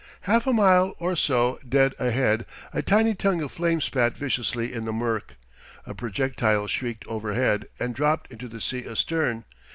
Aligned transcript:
Half 0.21 0.47
a 0.47 0.51
mile 0.51 0.95
or 0.97 1.15
so 1.15 1.59
dead 1.69 1.93
ahead 1.99 2.47
a 2.73 2.81
tiny 2.81 3.13
tongue 3.13 3.39
of 3.41 3.51
flame 3.51 3.79
spat 3.79 4.17
viciously 4.17 4.73
in 4.73 4.85
the 4.85 4.91
murk. 4.91 5.35
A 5.85 5.93
projectile 5.93 6.65
shrieked 6.65 7.05
overhead, 7.05 7.67
and 7.79 7.93
dropped 7.93 8.31
into 8.31 8.47
the 8.47 8.61
sea 8.61 8.83
astern. 8.87 9.45